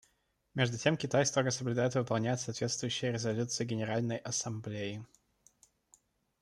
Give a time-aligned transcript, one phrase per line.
[0.55, 5.05] Между тем Китай строго соблюдает и выполняет соответствующие резолюции Генеральной Ассамблеи.